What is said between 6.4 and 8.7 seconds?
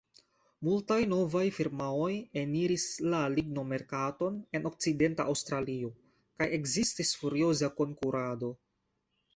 kaj ekzistis furioza konkurado.